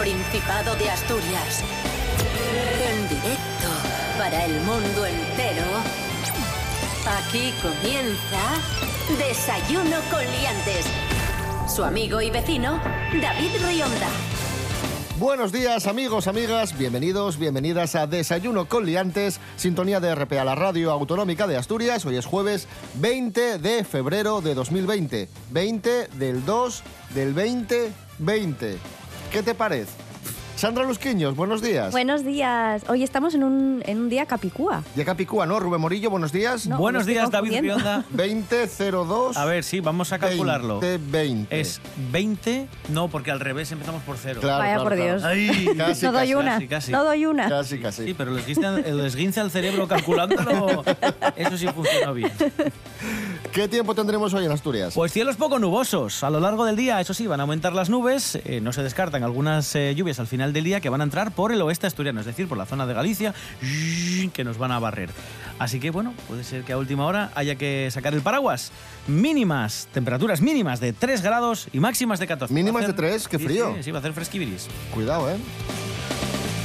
[0.00, 1.62] Principado de Asturias.
[2.90, 3.68] En directo
[4.16, 5.66] para el mundo entero.
[7.06, 8.40] Aquí comienza
[9.18, 10.86] Desayuno con Liantes.
[11.68, 12.80] Su amigo y vecino,
[13.20, 14.08] David Rionda.
[15.18, 20.92] Buenos días amigos, amigas, bienvenidos, bienvenidas a Desayuno con Liantes, sintonía de RPA, la radio
[20.92, 22.06] autonómica de Asturias.
[22.06, 26.82] Hoy es jueves 20 de febrero de 2020, 20 del 2
[27.14, 28.99] del 2020.
[29.30, 29.92] ¿Qué te parece?
[30.56, 31.90] Sandra Lusquiños, buenos días.
[31.90, 32.82] Buenos días.
[32.88, 34.82] Hoy estamos en un, en un día capicúa.
[34.94, 35.58] Ya Capicúa, ¿no?
[35.58, 36.66] Rubén Morillo, buenos días.
[36.66, 37.82] No, Buenos días, David confundiendo.
[37.82, 38.04] Rionda.
[38.10, 39.38] 2002.
[39.38, 40.80] A ver, sí, vamos a calcularlo.
[40.80, 41.58] 20.
[41.58, 41.80] Es
[42.12, 44.40] 20, no, porque al revés empezamos por cero.
[44.42, 45.12] Claro, Vaya claro, por claro.
[45.12, 45.24] Dios.
[45.24, 46.52] Ay, Casi, no doy casi, una.
[46.52, 46.92] casi, casi.
[46.92, 47.48] No doy una.
[47.48, 48.04] Casi, casi.
[48.04, 50.84] Sí, pero el esguince, el esguince al cerebro calculándolo,
[51.36, 52.32] eso sí funciona bien.
[53.52, 54.94] ¿Qué tiempo tendremos hoy en Asturias?
[54.94, 56.22] Pues cielos poco nubosos.
[56.22, 58.36] A lo largo del día, eso sí, van a aumentar las nubes.
[58.44, 61.32] eh, no se descartan algunas eh, lluvias al final del día que van a entrar
[61.32, 63.34] por el oeste asturiano, es decir, por la zona de Galicia,
[64.32, 65.10] que nos van a barrer.
[65.58, 68.70] Así que bueno, puede ser que a última hora haya que sacar el paraguas.
[69.08, 72.54] Mínimas, temperaturas mínimas de 3 grados y máximas de 14.
[72.54, 73.74] Mínimas de 3, qué frío.
[73.78, 74.68] Sí, sí, va a hacer fresquiviris.
[74.94, 75.36] Cuidado, ¿eh?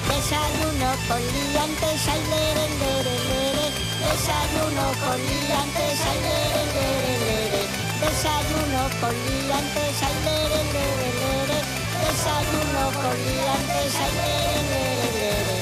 [0.07, 3.65] Desayuno con liantes, ay, lere, lere, lere.
[4.05, 6.64] Desayuno con liantes, ay.
[8.01, 11.59] Desayuno con liantes, ay, lere, lere, lere.
[12.05, 15.57] Desayuno con liantes, ay, lere, lere, lere.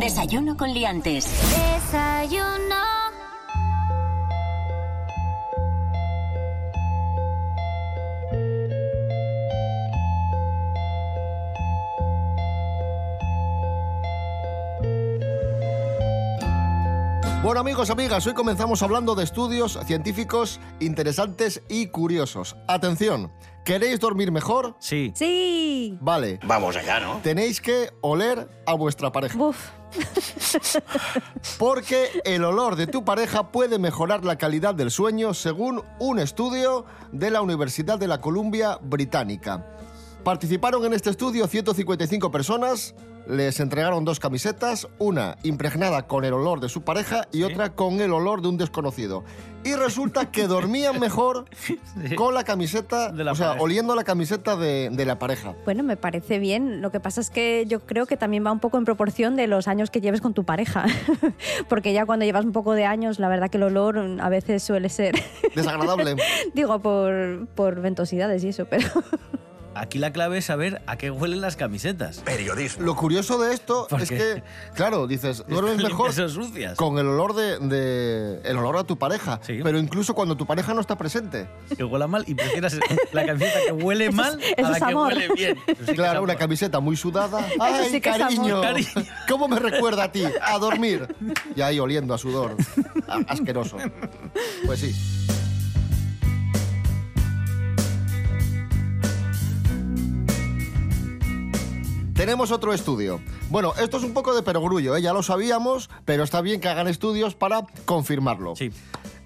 [0.00, 1.26] Desayuno con Liantes.
[1.50, 2.95] Desayuno.
[17.46, 22.56] Bueno amigos, amigas, hoy comenzamos hablando de estudios científicos interesantes y curiosos.
[22.66, 23.30] Atención,
[23.64, 24.74] ¿queréis dormir mejor?
[24.80, 25.12] Sí.
[25.14, 25.96] Sí.
[26.00, 26.40] Vale.
[26.42, 27.20] Vamos allá, ¿no?
[27.22, 29.38] Tenéis que oler a vuestra pareja.
[29.38, 29.68] Buf.
[31.60, 36.84] Porque el olor de tu pareja puede mejorar la calidad del sueño según un estudio
[37.12, 39.64] de la Universidad de la Columbia Británica.
[40.26, 42.96] Participaron en este estudio 155 personas,
[43.28, 48.00] les entregaron dos camisetas, una impregnada con el olor de su pareja y otra con
[48.00, 49.22] el olor de un desconocido.
[49.62, 51.44] Y resulta que dormían mejor
[52.16, 53.62] con la camiseta, De la o sea, pareja.
[53.62, 55.54] oliendo la camiseta de, de la pareja.
[55.64, 56.82] Bueno, me parece bien.
[56.82, 59.46] Lo que pasa es que yo creo que también va un poco en proporción de
[59.46, 60.86] los años que lleves con tu pareja.
[61.68, 64.64] Porque ya cuando llevas un poco de años, la verdad que el olor a veces
[64.64, 65.14] suele ser,
[65.54, 66.16] Desagradable.
[66.54, 68.88] digo, por, por ventosidades y eso, pero...
[69.78, 72.18] Aquí la clave es saber a qué huelen las camisetas.
[72.20, 72.82] Periodismo.
[72.84, 74.16] Lo curioso de esto ¿Por es qué?
[74.16, 74.42] que,
[74.74, 76.76] claro, dices, duermes mejor sucias.
[76.76, 79.60] con el olor de, de- el olor a tu pareja, Sí.
[79.62, 81.46] pero incluso cuando tu pareja no está presente.
[81.76, 82.78] Que huela mal y prefieras
[83.12, 85.08] la camiseta que huele mal eso a la es que amor.
[85.12, 85.58] huele bien.
[85.66, 87.46] Eso es Claro, una camiseta muy sudada.
[87.60, 88.60] ¡Ay, sí es cariño!
[88.62, 88.88] Cariño.
[89.28, 90.24] ¿Cómo me recuerda a ti?
[90.42, 91.14] A dormir.
[91.54, 92.56] Y ahí oliendo a sudor.
[93.08, 93.76] A- asqueroso.
[94.64, 95.25] Pues sí.
[102.16, 103.20] Tenemos otro estudio.
[103.50, 105.02] Bueno, esto es un poco de perogrullo, ¿eh?
[105.02, 108.56] ya lo sabíamos, pero está bien que hagan estudios para confirmarlo.
[108.56, 108.70] Sí.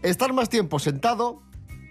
[0.03, 1.41] Estar más tiempo sentado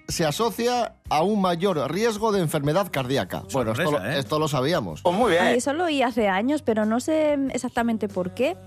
[0.10, 3.44] se asocia a un mayor riesgo de enfermedad cardíaca.
[3.54, 4.20] bueno, esto, Sorpresa, lo- ¿eh?
[4.20, 5.02] esto lo sabíamos.
[5.04, 5.44] Pues muy bien.
[5.44, 8.58] Ay, eso lo oí hace años, pero no sé exactamente por qué.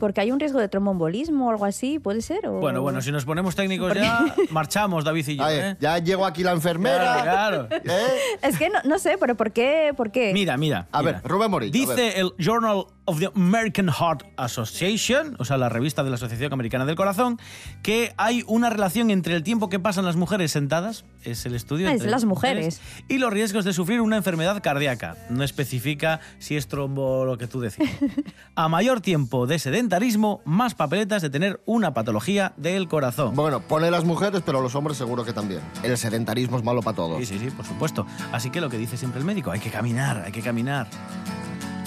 [0.00, 2.46] Porque hay un riesgo de tromboembolismo o algo así, ¿puede ser?
[2.48, 5.44] O- Bueno, bueno, si nos ponemos técnicos ya, marchamos, David y yo.
[5.44, 5.76] Ay, ¿eh?
[5.78, 7.20] Ya llegó aquí la enfermera.
[7.22, 7.82] Claro, claro.
[7.84, 8.06] ¿eh?
[8.42, 9.92] Es que no, no sé, pero ¿por qué?
[9.96, 10.32] ¿Por qué?
[10.32, 10.88] Mira, mira.
[10.90, 11.12] A mira.
[11.20, 16.04] ver, Rubén Morillo, Dice el Journal of the American Heart Association, o sea, la revista
[16.04, 17.40] de la Asociación Americana del Corazón,
[17.82, 21.88] que hay una relación entre el tiempo que pasan las mujeres sentadas, es el estudio.
[21.88, 22.80] Ah, es entre las mujeres.
[23.08, 25.16] Y los riesgos de sufrir una enfermedad cardíaca.
[25.28, 27.90] No especifica si es trombo o lo que tú decís.
[28.54, 33.34] A mayor tiempo de sedentarismo, más papeletas de tener una patología del corazón.
[33.34, 35.62] Bueno, pone las mujeres, pero los hombres seguro que también.
[35.82, 37.18] El sedentarismo es malo para todos.
[37.18, 38.06] Sí, sí, sí, por supuesto.
[38.30, 40.86] Así que lo que dice siempre el médico, hay que caminar, hay que caminar.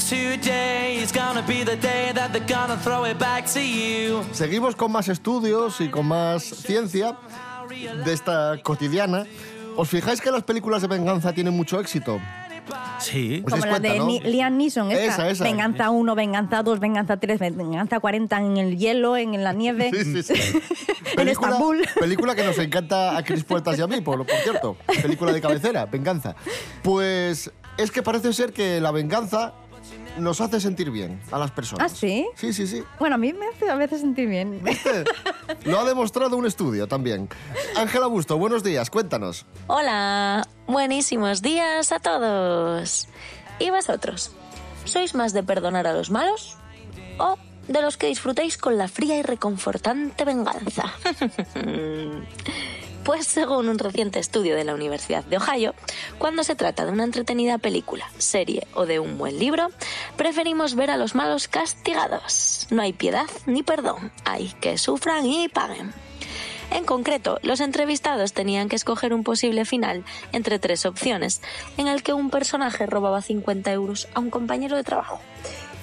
[0.09, 4.21] Today is gonna be the day that they're gonna throw it back to you.
[4.33, 7.15] Seguimos con más estudios y con más ciencia
[8.03, 9.25] de esta cotidiana.
[9.77, 12.19] ¿Os fijáis que las películas de venganza tienen mucho éxito?
[12.99, 13.43] Sí.
[13.49, 14.91] Como la cuenta, de Liam Neeson.
[14.91, 15.45] Esa, esa.
[15.45, 19.89] Venganza 1, Venganza 2, Venganza 3, Venganza 40 en el hielo, en la nieve.
[19.93, 20.33] Sí, sí, sí.
[21.17, 21.87] En Estambul.
[21.99, 24.75] película que nos encanta a Cris Puertas y a mí, por, por cierto.
[25.01, 26.35] Película de cabecera, venganza.
[26.81, 29.53] Pues es que parece ser que la venganza
[30.17, 31.91] nos hace sentir bien a las personas.
[31.91, 32.27] ¿Ah, sí?
[32.35, 32.83] Sí, sí, sí.
[32.99, 34.61] Bueno, a mí me hace a veces sentir bien.
[35.65, 37.29] Lo ha demostrado un estudio también.
[37.75, 39.45] Ángela Busto, buenos días, cuéntanos.
[39.67, 43.07] Hola, buenísimos días a todos.
[43.59, 44.31] ¿Y vosotros?
[44.85, 46.57] ¿Sois más de perdonar a los malos
[47.17, 47.37] o
[47.67, 50.93] de los que disfrutáis con la fría y reconfortante venganza?
[53.03, 55.75] Pues según un reciente estudio de la Universidad de Ohio,
[56.19, 59.67] cuando se trata de una entretenida película, serie o de un buen libro,
[60.15, 62.65] preferimos ver a los malos castigados.
[62.71, 65.93] No hay piedad ni perdón, hay que sufran y paguen.
[66.71, 71.41] En concreto, los entrevistados tenían que escoger un posible final entre tres opciones,
[71.77, 75.19] en el que un personaje robaba 50 euros a un compañero de trabajo.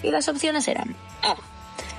[0.03, 1.37] Y las opciones eran A.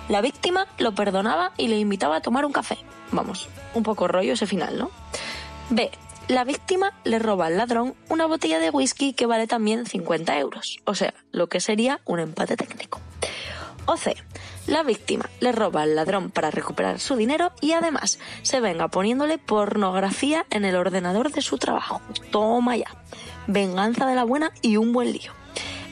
[0.09, 2.77] La víctima lo perdonaba y le invitaba a tomar un café.
[3.11, 4.91] Vamos, un poco rollo ese final, ¿no?
[5.69, 5.89] B.
[6.27, 10.79] La víctima le roba al ladrón una botella de whisky que vale también 50 euros,
[10.85, 13.01] o sea, lo que sería un empate técnico.
[13.85, 14.15] O C.
[14.67, 19.39] La víctima le roba al ladrón para recuperar su dinero y además se venga poniéndole
[19.39, 21.99] pornografía en el ordenador de su trabajo.
[22.31, 22.95] Toma ya.
[23.47, 25.33] Venganza de la buena y un buen lío.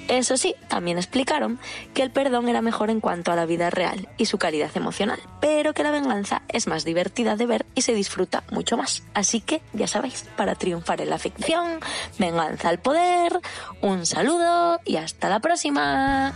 [0.10, 1.60] Eso sí, también explicaron
[1.94, 5.20] que el perdón era mejor en cuanto a la vida real y su calidad emocional,
[5.40, 9.04] pero que la venganza es más divertida de ver y se disfruta mucho más.
[9.14, 11.80] Así que, ya sabéis, para triunfar en la ficción,
[12.18, 13.40] venganza al poder,
[13.82, 16.34] un saludo y hasta la próxima.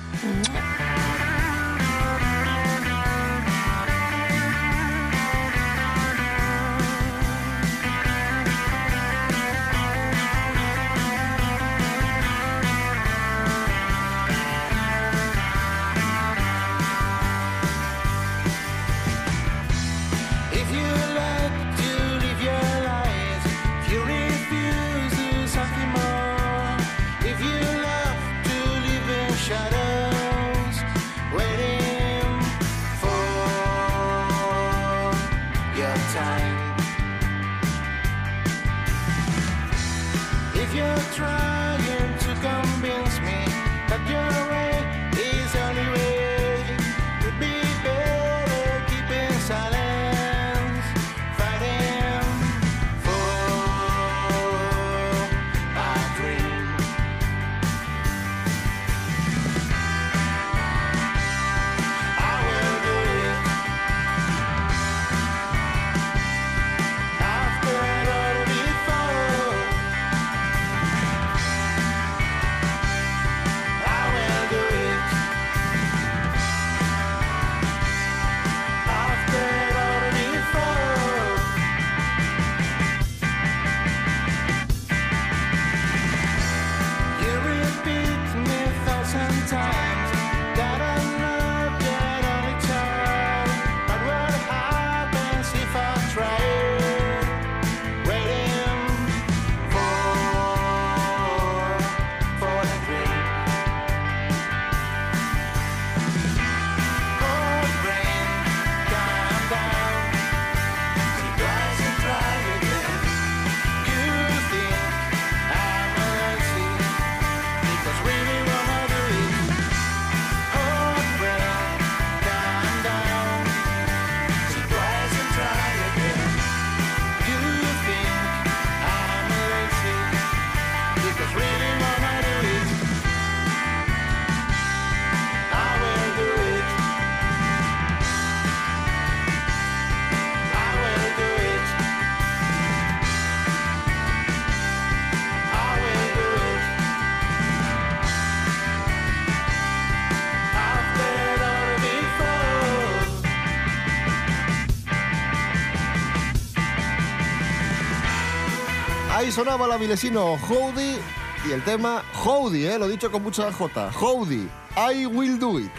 [159.33, 160.99] Sonaba la Vilesino Howdy
[161.47, 162.77] y el tema Howdy, ¿eh?
[162.77, 163.91] lo dicho con mucha J.
[163.99, 164.47] Howdy,
[164.77, 165.71] I will do it.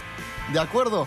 [0.52, 1.06] ¿De acuerdo?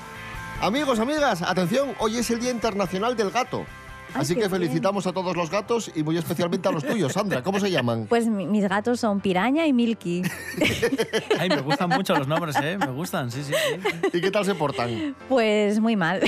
[0.61, 3.65] Amigos, amigas, atención, hoy es el Día Internacional del Gato.
[4.13, 4.49] Ay, Así que bien.
[4.51, 7.13] felicitamos a todos los gatos y muy especialmente a los tuyos.
[7.13, 8.05] Sandra, ¿cómo se llaman?
[8.07, 10.23] Pues mi- mis gatos son Piraña y Milky.
[11.39, 12.77] Ay, me gustan mucho los nombres, ¿eh?
[12.77, 14.17] Me gustan, sí, sí, sí.
[14.17, 15.15] ¿Y qué tal se portan?
[15.29, 16.21] Pues muy mal.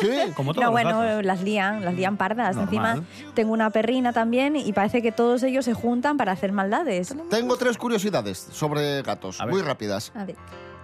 [0.00, 0.08] ¿Sí?
[0.34, 1.24] Como todos No, los bueno, gatos.
[1.24, 2.56] las lían, las lían pardas.
[2.56, 2.64] Normal.
[2.98, 7.14] Encima tengo una perrina también y parece que todos ellos se juntan para hacer maldades.
[7.30, 9.54] Tengo tres curiosidades sobre gatos, A ver.
[9.54, 10.12] muy rápidas.
[10.14, 10.36] A ver.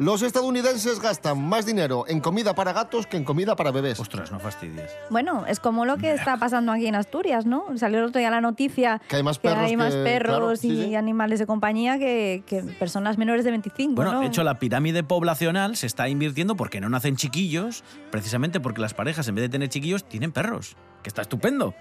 [0.03, 4.01] Los estadounidenses gastan más dinero en comida para gatos que en comida para bebés.
[4.01, 4.91] Ostras, no fastidies.
[5.11, 7.67] Bueno, es como lo que está pasando aquí en Asturias, ¿no?
[7.77, 10.57] Salió el otro día la noticia Que hay más perros hay más que- perros claro,
[10.57, 10.95] sí, y sí.
[10.97, 14.21] animales de compañía que, que personas menores de 25, Bueno, ¿no?
[14.21, 18.95] de hecho, la pirámide poblacional se está invirtiendo porque no nacen chiquillos, precisamente porque las
[18.95, 20.77] parejas, en vez de tener chiquillos, tienen perros.
[21.05, 21.75] Que está estupendo.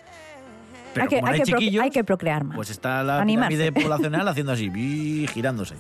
[0.93, 2.55] Pero hay, que, como no hay, hay que pro- chiquillos, hay que procrear más.
[2.55, 3.55] pues está la Animarse.
[3.57, 5.75] pirámide poblacional haciendo así, girándose.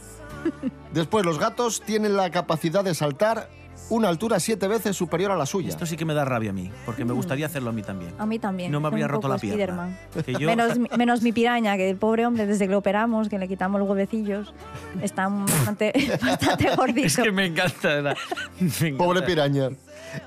[0.93, 3.49] Después, los gatos tienen la capacidad de saltar
[3.89, 5.67] una altura siete veces superior a la suya.
[5.67, 8.13] Esto sí que me da rabia a mí, porque me gustaría hacerlo a mí también.
[8.19, 8.71] A mí también.
[8.71, 9.57] No me habría roto la pierna.
[9.89, 9.97] Spiderman.
[10.25, 13.27] Que yo- Menos, mi- menos mi piraña, que el pobre hombre, desde que lo operamos,
[13.27, 14.53] que le quitamos los huevecillos,
[15.01, 17.07] está bastante, bastante gordito.
[17.07, 18.01] Es que me encanta.
[18.01, 18.15] la-
[18.59, 18.97] me encanta.
[19.03, 19.69] Pobre piraña.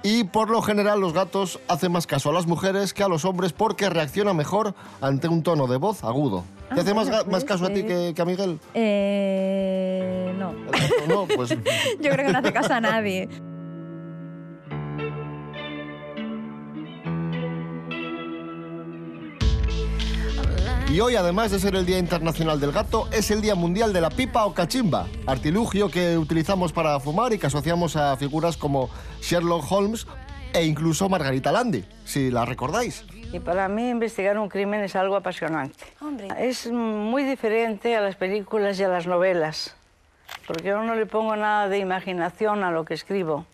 [0.02, 3.24] Y por lo general los gatos hacen más caso a las mujeres que a los
[3.24, 6.44] hombres porque reaccionan mejor ante un tono de voz agudo.
[6.68, 7.86] ¿Te Ah, hace más, bueno, ga- más caso a ti ser.
[7.86, 8.58] que, que a Miguel?
[8.74, 10.54] Eh, no.
[11.08, 11.50] No, pues
[12.00, 13.28] Yo creo que no hace caso a nadie.
[20.92, 24.00] Y hoy, además de ser el Día Internacional del Gato, es el Día Mundial de
[24.00, 28.90] la Pipa o Cachimba, artilugio que utilizamos para fumar y que asociamos a figuras como
[29.20, 30.06] Sherlock Holmes
[30.52, 33.04] e incluso Margarita Landi, si la recordáis.
[33.34, 35.84] Y para mí investigar un crimen es algo apasionante.
[36.00, 36.28] Hombre.
[36.38, 39.74] Es muy diferente a las películas y a las novelas,
[40.46, 43.44] porque yo no le pongo nada de imaginación a lo que escribo.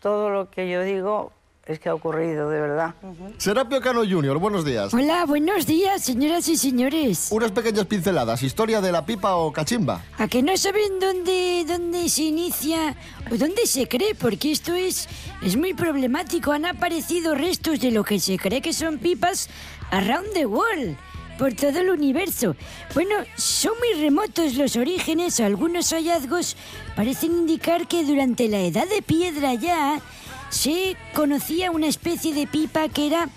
[0.00, 1.32] Todo lo que yo digo
[1.68, 2.94] es que ha ocurrido, de verdad.
[3.36, 4.94] Serapio Cano Jr., buenos días.
[4.94, 7.28] Hola, buenos días, señoras y señores.
[7.30, 10.02] Unas pequeñas pinceladas, historia de la pipa o cachimba.
[10.16, 12.96] ¿A que no saben dónde, dónde se inicia
[13.30, 14.14] o dónde se cree?
[14.14, 15.08] Porque esto es,
[15.42, 16.52] es muy problemático.
[16.52, 19.50] Han aparecido restos de lo que se cree que son pipas
[19.90, 20.96] around the world,
[21.38, 22.56] por todo el universo.
[22.94, 25.38] Bueno, son muy remotos los orígenes.
[25.38, 26.56] Algunos hallazgos
[26.96, 30.00] parecen indicar que durante la edad de piedra ya
[30.50, 33.28] se conocía una especie de pipa que era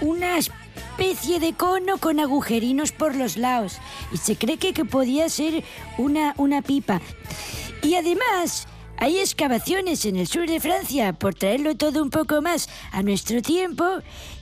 [0.00, 3.78] una especie de cono con agujerinos por los lados
[4.12, 5.64] y se cree que, que podía ser
[5.96, 7.00] una, una pipa.
[7.82, 12.68] Y además hay excavaciones en el sur de Francia, por traerlo todo un poco más
[12.90, 13.84] a nuestro tiempo,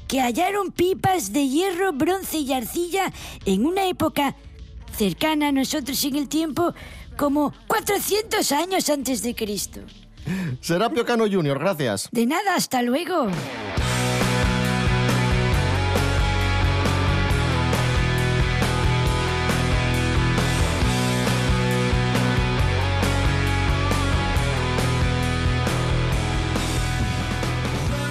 [0.09, 3.13] que hallaron pipas de hierro, bronce y arcilla
[3.45, 4.35] en una época
[4.97, 6.73] cercana a nosotros en el tiempo
[7.17, 9.81] como 400 años antes de Cristo.
[10.61, 12.09] Serapio Cano Jr., gracias.
[12.13, 13.29] De nada, hasta luego.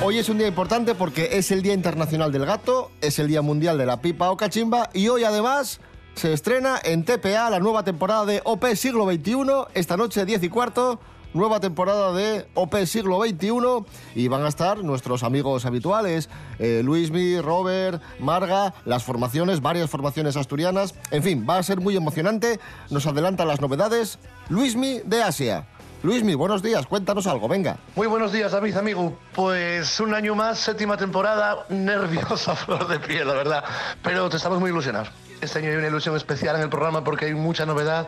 [0.08, 3.42] Hoy es un día importante porque es el Día Internacional del Gato, es el Día
[3.42, 5.80] Mundial de la Pipa o Cachimba y hoy además
[6.14, 9.34] se estrena en TPA la nueva temporada de OP Siglo XXI,
[9.74, 11.00] esta noche 10 y cuarto,
[11.36, 17.40] nueva temporada de OP Siglo XXI y van a estar nuestros amigos habituales, eh, Luismi,
[17.42, 23.06] Robert, Marga, las formaciones, varias formaciones asturianas, en fin, va a ser muy emocionante, nos
[23.06, 24.18] adelantan las novedades,
[24.50, 25.68] Luismi de Asia.
[26.04, 27.78] Luismi, buenos días, cuéntanos algo, venga.
[27.96, 29.18] Muy buenos días, David, amigo.
[29.34, 33.64] Pues un año más, séptima temporada, nerviosa flor de piel, la verdad.
[34.04, 35.10] Pero te estamos muy ilusionados.
[35.46, 38.08] Este año hay una ilusión especial en el programa porque hay mucha novedad,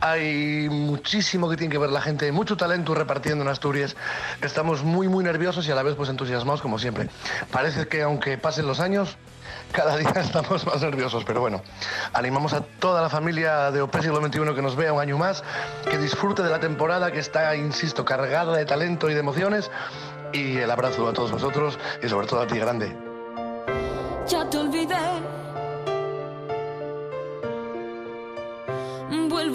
[0.00, 3.96] hay muchísimo que tiene que ver la gente, mucho talento repartiendo en Asturias.
[4.40, 7.08] Estamos muy, muy nerviosos y a la vez pues entusiasmados como siempre.
[7.50, 9.16] Parece que aunque pasen los años,
[9.72, 11.60] cada día estamos más nerviosos, pero bueno,
[12.12, 15.42] animamos a toda la familia de OP Siglo XXI que nos vea un año más,
[15.90, 19.72] que disfrute de la temporada que está, insisto, cargada de talento y de emociones.
[20.32, 22.96] Y el abrazo a todos vosotros y sobre todo a ti, grande.
[24.28, 24.58] Ya te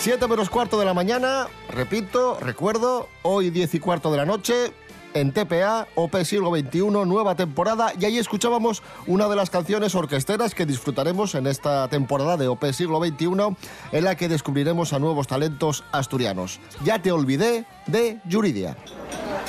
[0.00, 4.72] 7 menos cuarto de la mañana, repito, recuerdo, hoy 10 y cuarto de la noche,
[5.12, 10.54] en TPA, OP Siglo XXI, nueva temporada, y ahí escuchábamos una de las canciones orquesteras
[10.54, 13.56] que disfrutaremos en esta temporada de OP Siglo XXI,
[13.92, 16.60] en la que descubriremos a nuevos talentos asturianos.
[16.82, 18.78] Ya te olvidé de Yuridia.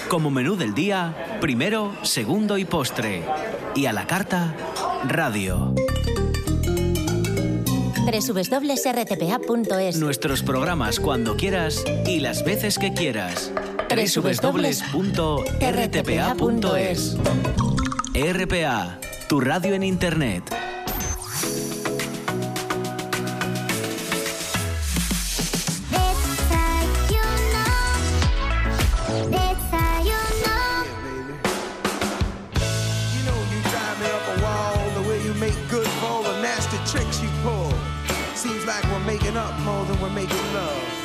[0.10, 3.24] Como menú del día, primero, segundo y postre.
[3.74, 4.54] Y a la carta,
[5.08, 5.74] radio.
[8.06, 13.52] www.rtpa.es Nuestros programas cuando quieras y las veces que quieras.
[13.90, 14.78] www.rtpa.es
[18.14, 20.44] RPA, tu radio en internet.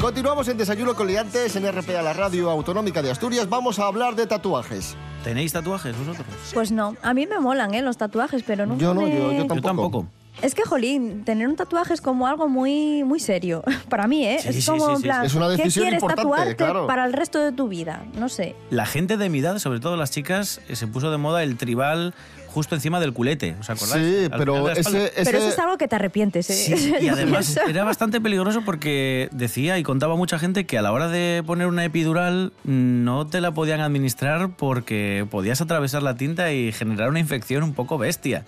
[0.06, 3.48] Continuamos en Desayuno con Liantes en RPA, la radio autonómica de Asturias.
[3.48, 4.94] Vamos a hablar de tatuajes.
[5.24, 6.24] ¿Tenéis tatuajes vosotros?
[6.54, 7.82] Pues no, a mí me molan ¿eh?
[7.82, 9.56] los tatuajes, pero no Yo no, me- yo, yo tampoco.
[9.56, 10.06] Yo tampoco.
[10.42, 13.64] Es que, jolín, tener un tatuaje es como algo muy, muy serio.
[13.88, 14.38] Para mí, ¿eh?
[14.40, 15.02] Sí, es sí, como sí, en sí.
[15.02, 16.86] plan, Es una ¿qué decisión quieres importante, tatuarte claro.
[16.86, 18.04] para el resto de tu vida?
[18.14, 18.54] No sé.
[18.70, 21.56] La gente de mi edad, sobre todo las chicas, eh, se puso de moda el
[21.56, 22.14] tribal
[22.56, 23.54] justo encima del culete.
[23.60, 24.06] ¿Os acordáis?
[24.06, 25.04] Sí, Al pero final de la espalda.
[25.08, 26.76] ese, Pero eso es algo que te arrepientes, ¿eh?
[26.78, 30.90] Sí, y además era bastante peligroso porque decía y contaba mucha gente que a la
[30.90, 36.50] hora de poner una epidural no te la podían administrar porque podías atravesar la tinta
[36.50, 38.46] y generar una infección un poco bestia.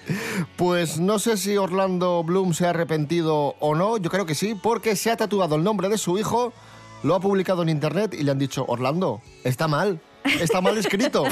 [0.56, 4.54] Pues no sé si Orlando Bloom se ha arrepentido o no, yo creo que sí,
[4.54, 6.54] porque se ha tatuado el nombre de su hijo,
[7.02, 10.00] lo ha publicado en internet y le han dicho, Orlando, está mal,
[10.40, 11.24] está mal escrito,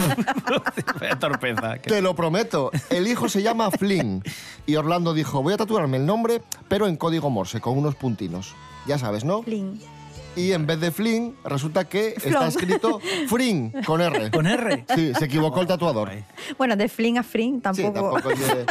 [1.21, 1.77] torpeza.
[1.79, 2.71] te lo prometo.
[2.91, 4.23] El hijo se llama Flynn
[4.67, 8.55] y Orlando dijo, voy a tatuarme el nombre, pero en código Morse, con unos puntinos.
[8.87, 9.43] Ya sabes, ¿no?
[9.43, 9.81] Flynn.
[10.37, 14.31] Y en vez de Flynn, resulta que está escrito Fring, con R.
[14.31, 14.85] ¿Con R?
[14.95, 16.11] Sí, se equivocó el tatuador.
[16.59, 17.93] Bueno, de Flynn a Sí, tampoco.
[17.93, 18.29] tampoco.
[18.29, 18.67] oye,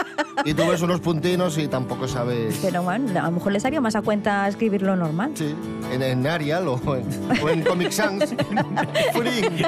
[0.45, 2.60] Y tú ves unos puntinos y tampoco sabes...
[2.62, 5.32] Pero bueno, a lo mejor les haría más a cuenta escribirlo normal.
[5.34, 5.56] Sí,
[5.91, 7.04] en, en Arial o en,
[7.41, 8.23] o en Comic Sans.
[9.13, 9.65] Fring.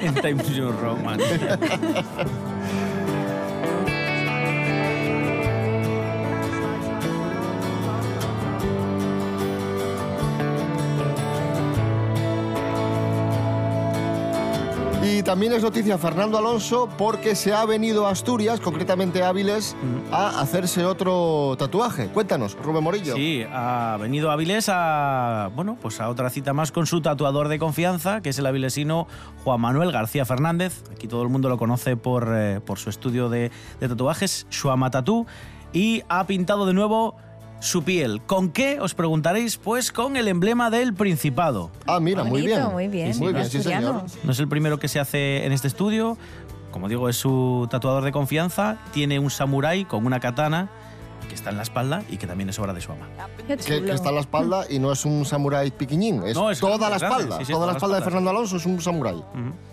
[0.00, 1.20] en Times New Roman.
[15.22, 19.76] Y también es noticia Fernando Alonso porque se ha venido a Asturias, concretamente a Áviles,
[20.10, 22.08] a hacerse otro tatuaje.
[22.08, 23.14] Cuéntanos, Rubén Morillo.
[23.14, 27.46] Sí, ha venido a Avilés a, bueno, pues a otra cita más con su tatuador
[27.46, 29.06] de confianza, que es el avilesino
[29.44, 30.82] Juan Manuel García Fernández.
[30.90, 34.90] Aquí todo el mundo lo conoce por, eh, por su estudio de, de tatuajes, Shuama
[34.90, 35.26] Tattoo,
[35.72, 37.14] y ha pintado de nuevo
[37.62, 38.20] su piel.
[38.26, 38.80] ¿Con qué?
[38.80, 41.70] Os preguntaréis, pues con el emblema del Principado.
[41.86, 42.64] Ah, mira, muy bien.
[42.72, 44.04] muy bien, Muy bien, sí, señor.
[44.24, 46.18] No es el primero que se hace en este estudio.
[46.72, 48.78] Como digo, es su tatuador de confianza.
[48.92, 50.70] Tiene un samurái con una katana
[51.28, 53.08] que está en la espalda y que también es obra de su ama.
[53.46, 56.60] Que, que está en la espalda y no es un samurái piquiñín, es, No, es
[56.60, 57.38] toda la grande, espalda.
[57.38, 59.22] Sí, sí, toda la espalda de Fernando Alonso es un samurái.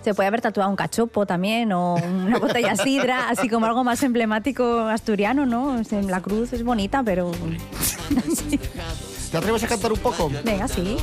[0.04, 4.02] Se puede haber tatuado un cachopo también o una botella sidra, así como algo más
[4.04, 5.82] emblemático asturiano, ¿no?
[6.08, 7.32] La cruz es bonita, pero...
[9.32, 10.32] ¿Te atreves a cantar un poco?
[10.44, 10.98] Venga, sí.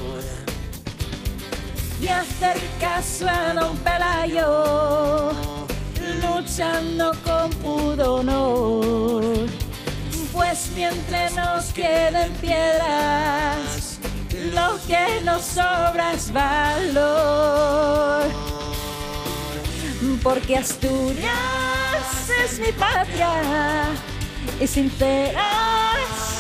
[2.03, 5.31] y hacer caso a Don Pelayo,
[6.23, 8.23] luchando con puro
[10.77, 13.99] mientras nos queden piedras,
[14.55, 18.25] lo que nos sobra es valor.
[20.23, 21.31] Porque Asturias
[22.45, 23.31] es mi patria
[24.61, 24.77] y es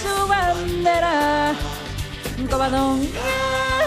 [0.03, 1.55] su bandera.
[2.51, 3.07] Covadonga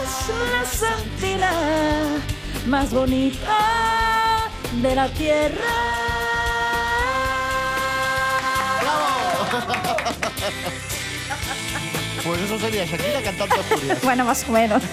[0.01, 2.17] es la santidad
[2.65, 4.49] más bonita
[4.81, 5.88] de la tierra.
[12.23, 13.99] Pues eso sería Shakira cantando Asturias.
[14.03, 14.83] Bueno, más o menos.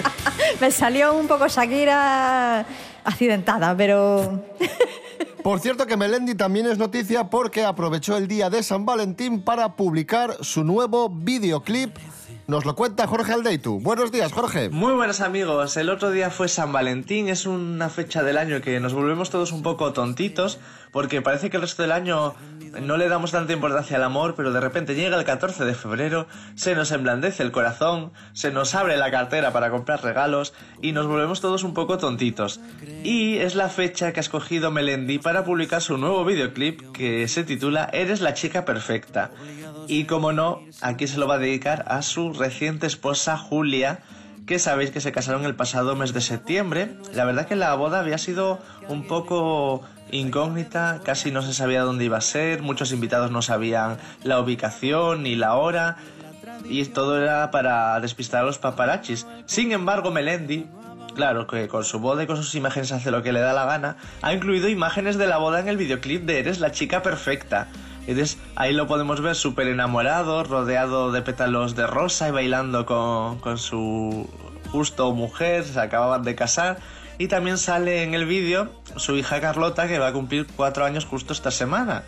[0.60, 2.64] Me salió un poco Shakira
[3.04, 4.44] accidentada, pero...
[5.42, 9.76] Por cierto que Melendi también es noticia porque aprovechó el día de San Valentín para
[9.76, 11.96] publicar su nuevo videoclip.
[12.46, 13.78] Nos lo cuenta Jorge Aldeitu.
[13.80, 14.70] Buenos días, Jorge.
[14.70, 18.80] Muy buenos amigos, el otro día fue San Valentín, es una fecha del año que
[18.80, 20.58] nos volvemos todos un poco tontitos
[20.92, 22.34] porque parece que el resto del año
[22.82, 26.26] no le damos tanta importancia al amor, pero de repente llega el 14 de febrero,
[26.54, 31.06] se nos emblandece el corazón, se nos abre la cartera para comprar regalos y nos
[31.06, 32.60] volvemos todos un poco tontitos.
[33.02, 37.44] Y es la fecha que ha escogido Melendi para publicar su nuevo videoclip que se
[37.44, 39.30] titula Eres la chica perfecta.
[39.86, 44.00] Y como no, aquí se lo va a dedicar a su reciente esposa Julia,
[44.46, 46.94] que sabéis que se casaron el pasado mes de septiembre.
[47.14, 52.04] La verdad que la boda había sido un poco incógnita, casi no se sabía dónde
[52.04, 55.96] iba a ser, muchos invitados no sabían la ubicación ni la hora
[56.64, 59.26] y todo era para despistar a los paparachis.
[59.46, 60.66] Sin embargo, Melendi,
[61.14, 63.64] claro que con su boda y con sus imágenes hace lo que le da la
[63.64, 67.68] gana, ha incluido imágenes de la boda en el videoclip de Eres la chica perfecta.
[68.06, 73.38] Entonces ahí lo podemos ver súper enamorado, rodeado de pétalos de rosa y bailando con,
[73.38, 74.28] con su
[74.70, 76.78] justo mujer, se acababan de casar.
[77.18, 81.04] Y también sale en el vídeo su hija Carlota que va a cumplir cuatro años
[81.04, 82.04] justo esta semana.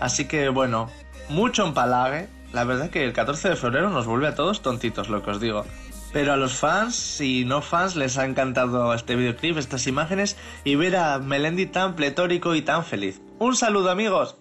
[0.00, 0.90] Así que bueno,
[1.28, 2.28] mucho empalague.
[2.52, 5.40] La verdad que el 14 de febrero nos vuelve a todos tontitos, lo que os
[5.40, 5.64] digo.
[6.12, 10.76] Pero a los fans y no fans les ha encantado este videoclip, estas imágenes y
[10.76, 13.20] ver a Melendi tan pletórico y tan feliz.
[13.38, 14.36] Un saludo amigos.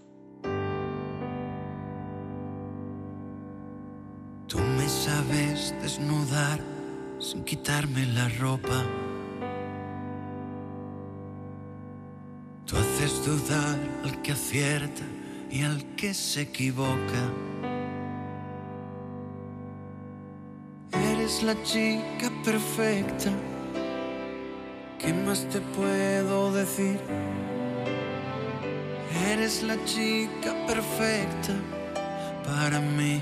[4.48, 6.60] Tú me sabes desnudar
[7.20, 8.86] sin quitarme la ropa.
[12.94, 15.04] Haces dudar al que acierta
[15.50, 17.22] y al que se equivoca.
[20.92, 23.32] Eres la chica perfecta.
[25.00, 27.00] ¿Qué más te puedo decir?
[29.28, 31.54] Eres la chica perfecta
[32.46, 33.22] para mí,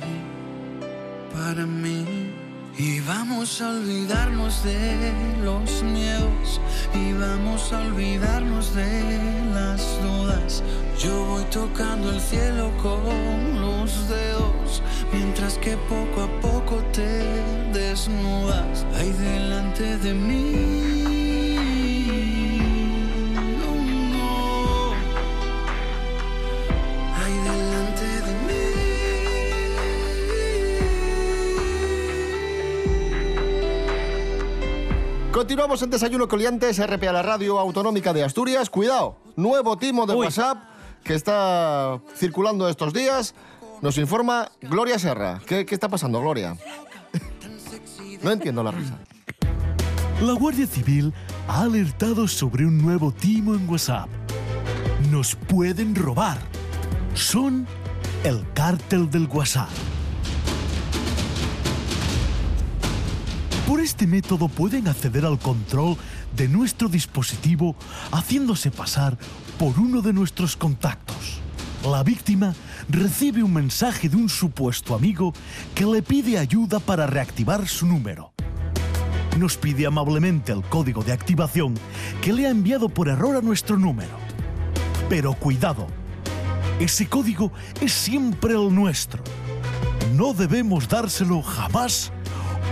[1.34, 2.41] para mí.
[2.78, 6.62] Y vamos a olvidarnos de los miedos
[6.94, 9.20] y vamos a olvidarnos de
[9.54, 10.64] las dudas.
[10.98, 14.82] Yo voy tocando el cielo con los dedos,
[15.12, 17.26] mientras que poco a poco te
[17.74, 21.01] desnudas ahí delante de mí.
[35.42, 38.70] Continuamos en Desayuno Coliantes, RP a la Radio Autonómica de Asturias.
[38.70, 40.60] Cuidado, nuevo timo de WhatsApp
[41.04, 43.34] que está circulando estos días.
[43.82, 45.42] Nos informa Gloria Serra.
[45.48, 46.56] ¿Qué, qué está pasando, Gloria?
[48.22, 49.00] no entiendo la risa.
[50.22, 51.12] La Guardia Civil
[51.48, 54.10] ha alertado sobre un nuevo timo en WhatsApp.
[55.10, 56.38] Nos pueden robar.
[57.16, 57.66] Son
[58.24, 59.70] el cártel del WhatsApp.
[63.72, 65.96] Por este método pueden acceder al control
[66.36, 67.78] de nuestro dispositivo
[68.12, 69.18] haciéndose pasar
[69.58, 71.40] por uno de nuestros contactos.
[71.90, 72.54] La víctima
[72.90, 75.32] recibe un mensaje de un supuesto amigo
[75.74, 78.34] que le pide ayuda para reactivar su número.
[79.40, 81.76] Nos pide amablemente el código de activación
[82.22, 84.18] que le ha enviado por error a nuestro número.
[85.08, 85.88] Pero cuidado,
[86.82, 89.24] ese código es siempre el nuestro.
[90.18, 92.12] No debemos dárselo jamás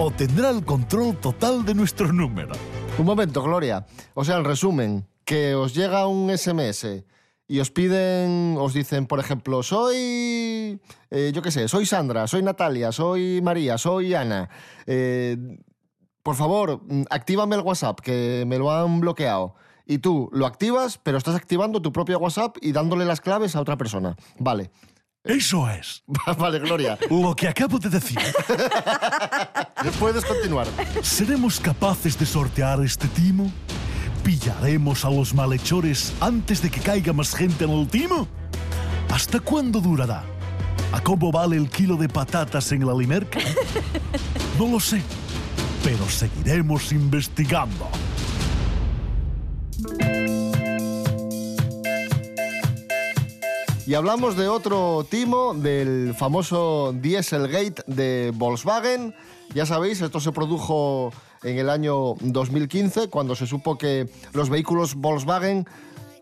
[0.02, 2.54] o tendrá el control total de nuestro número.
[2.98, 3.86] Un momento, Gloria.
[4.14, 7.04] O sea, en resumen, que os llega un SMS
[7.50, 10.80] y os piden, os dicen, por ejemplo, soy,
[11.12, 14.50] eh, yo qué sé, soy Sandra, soy Natalia, soy María, soy Ana.
[14.86, 15.36] Eh,
[16.24, 19.56] por favor, mm, actívame el WhatsApp, que me lo han bloqueado.
[19.86, 23.62] Y tú lo activas, pero estás activando tu propio WhatsApp y dándole las claves a
[23.62, 24.16] otra persona.
[24.38, 24.72] Vale.
[25.30, 26.04] Eso es.
[26.40, 26.98] vale, Gloria.
[27.08, 28.18] Lo que acabo de decir.
[30.00, 30.66] Puedes continuar.
[31.04, 33.52] ¿Seremos capaces de sortear este timo?
[34.24, 38.28] ¿Pillaremos a los malhechores antes de que caiga más gente en el timo?
[39.12, 40.24] ¿Hasta cuándo durará?
[40.92, 43.40] ¿A cómo vale el kilo de patatas en la Limerca?
[44.58, 45.04] No lo sé,
[45.84, 47.88] pero seguiremos investigando.
[53.90, 59.16] Y hablamos de otro timo, del famoso Dieselgate de Volkswagen.
[59.56, 64.94] Ya sabéis, esto se produjo en el año 2015, cuando se supo que los vehículos
[64.94, 65.66] Volkswagen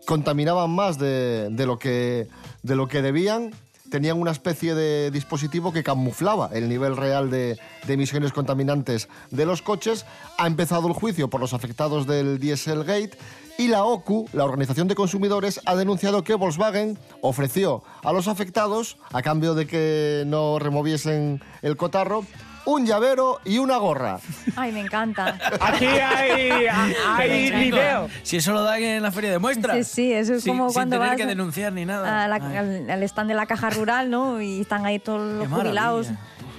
[0.06, 2.28] contaminaban más de, de lo, que,
[2.62, 3.50] de lo que debían.
[3.90, 9.62] Tenían una especie de dispositivo que camuflaba el nivel real de, emisiones contaminantes de los
[9.62, 10.04] coches.
[10.36, 13.16] Ha empezado el juicio por los afectados del Dieselgate
[13.58, 18.98] y la OCU, la Organización de Consumidores, ha denunciado que Volkswagen ofreció a los afectados,
[19.12, 22.24] a cambio de que no removiesen el cotarro,
[22.70, 24.18] un llavero y una gorra.
[24.56, 25.38] Ay, me encanta.
[25.60, 26.66] Aquí hay,
[27.06, 28.08] hay video.
[28.22, 29.76] Si eso lo dan en la feria de muestras.
[29.88, 32.24] Sí, sí, eso es Sin- como sin cuando tener vas que denunciar ni nada.
[32.24, 32.56] a la- Ay.
[32.56, 34.40] al, al stand de la caja rural, ¿no?
[34.40, 35.56] Y están ahí todos los maravilla.
[35.62, 36.06] jubilados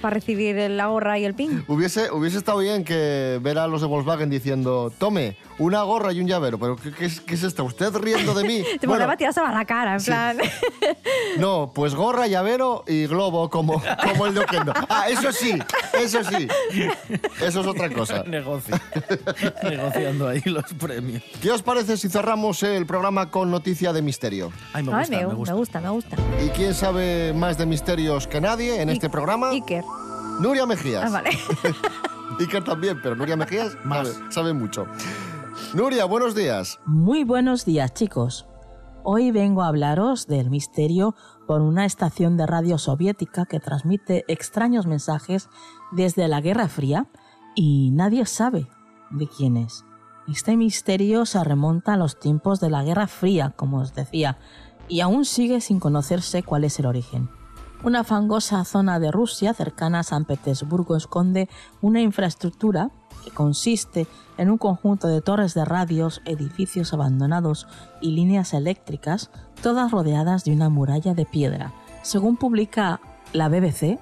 [0.00, 1.62] para recibir la gorra y el pin.
[1.68, 6.20] Hubiese, hubiese estado bien que ver a los de Volkswagen diciendo, tome, Una gorra y
[6.20, 6.58] un llavero.
[6.58, 7.64] ¿Pero qué, qué es, qué es esto?
[7.64, 8.64] ¿Usted riendo de mí?
[8.80, 10.06] Te Bueno, a la cara, en Sí.
[10.10, 10.38] plan.
[11.38, 14.72] no, pues gorra, llavero y globo como, como el de Oquendo.
[14.88, 15.58] Ah, eso sí,
[15.92, 16.48] eso sí.
[17.42, 18.22] Eso es otra cosa.
[18.26, 18.74] Negocio.
[19.62, 21.22] Negociando ahí los premios.
[21.42, 24.50] ¿Qué os parece si cerramos el programa con noticia de misterio?
[24.72, 26.16] Ay, Ay, me, me gusta, me gusta.
[26.42, 29.50] ¿Y quién sabe más de misterios que nadie en este programa?
[29.50, 29.84] Iker.
[30.40, 31.04] Nuria Mejías.
[31.06, 31.38] Ah, vale.
[32.38, 34.86] Iker también, pero Nuria Mejías sabe, sabe mucho.
[35.74, 36.80] Nuria, buenos días.
[36.84, 38.46] Muy buenos días, chicos.
[39.02, 41.14] Hoy vengo a hablaros del misterio
[41.46, 45.48] por una estación de radio soviética que transmite extraños mensajes
[45.92, 47.06] desde la Guerra Fría
[47.54, 48.68] y nadie sabe
[49.10, 49.84] de quién es.
[50.28, 54.38] Este misterio se remonta a los tiempos de la Guerra Fría, como os decía,
[54.88, 57.30] y aún sigue sin conocerse cuál es el origen.
[57.82, 61.48] Una fangosa zona de Rusia cercana a San Petersburgo esconde
[61.80, 62.90] una infraestructura
[63.24, 64.06] que consiste
[64.38, 67.66] en un conjunto de torres de radios, edificios abandonados
[68.00, 69.30] y líneas eléctricas,
[69.62, 71.72] todas rodeadas de una muralla de piedra.
[72.02, 73.00] Según publica
[73.32, 73.98] la BBC,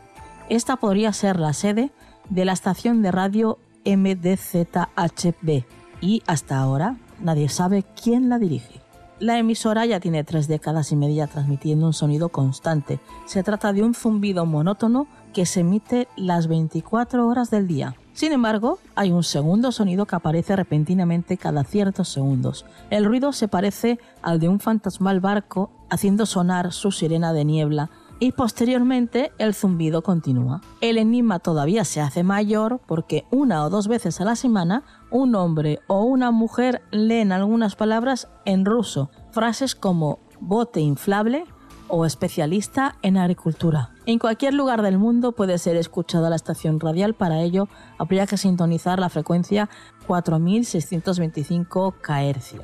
[0.49, 1.91] esta podría ser la sede
[2.31, 5.65] de la estación de radio MDZHB
[6.01, 8.81] y hasta ahora nadie sabe quién la dirige.
[9.21, 13.01] La emisora ya tiene tres décadas y media transmitiendo un sonido constante.
[13.25, 17.97] Se trata de un zumbido monótono que se emite las 24 horas del día.
[18.13, 22.65] Sin embargo, hay un segundo sonido que aparece repentinamente cada ciertos segundos.
[22.91, 27.91] El ruido se parece al de un fantasmal barco haciendo sonar su sirena de niebla
[28.21, 30.61] y posteriormente el zumbido continúa.
[30.81, 35.35] El enigma todavía se hace mayor porque una o dos veces a la semana un
[35.35, 41.45] hombre o una mujer leen algunas palabras en ruso, frases como bote inflable
[41.89, 43.91] o especialista en agricultura.
[44.05, 48.37] En cualquier lugar del mundo puede ser escuchada la estación radial, para ello habría que
[48.37, 49.69] sintonizar la frecuencia
[50.07, 52.57] 4625 kHz.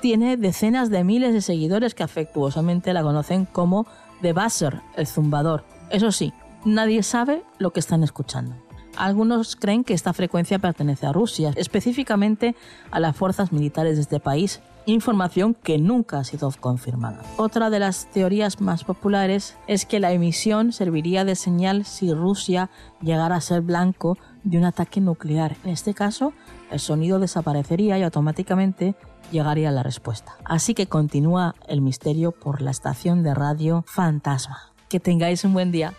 [0.00, 3.86] Tiene decenas de miles de seguidores que afectuosamente la conocen como
[4.22, 5.64] The Buzzer, el zumbador.
[5.90, 6.32] Eso sí,
[6.64, 8.54] nadie sabe lo que están escuchando.
[8.96, 12.54] Algunos creen que esta frecuencia pertenece a Rusia, específicamente
[12.90, 17.22] a las fuerzas militares de este país, información que nunca ha sido confirmada.
[17.36, 22.70] Otra de las teorías más populares es que la emisión serviría de señal si Rusia
[23.00, 25.56] llegara a ser blanco de un ataque nuclear.
[25.64, 26.32] En este caso,
[26.70, 28.94] el sonido desaparecería y automáticamente
[29.30, 30.36] llegaría la respuesta.
[30.44, 34.72] Así que continúa el misterio por la estación de radio Fantasma.
[34.88, 35.94] Que tengáis un buen día.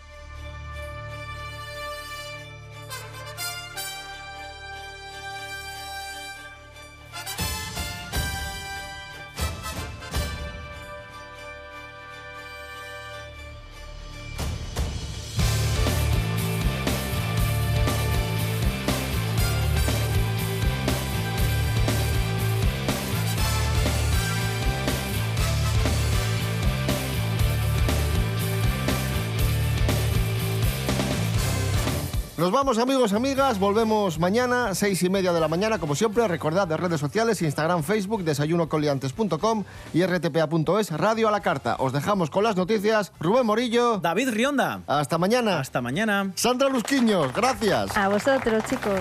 [32.78, 37.00] Amigos, amigas, volvemos mañana, seis y media de la mañana, como siempre, recordad de redes
[37.00, 41.76] sociales, Instagram, Facebook, desayunocoliantes.com y rtpa.es, Radio a la Carta.
[41.78, 43.98] Os dejamos con las noticias, Rubén Morillo.
[43.98, 44.80] David Rionda.
[44.86, 45.60] Hasta mañana.
[45.60, 46.32] Hasta mañana.
[46.34, 47.96] Sandra Lusquiños, gracias.
[47.96, 49.00] A vosotros, chicos.